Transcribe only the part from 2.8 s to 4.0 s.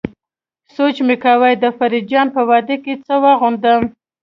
کې څه واغوندم.